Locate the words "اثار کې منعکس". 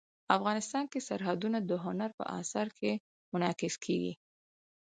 2.39-3.75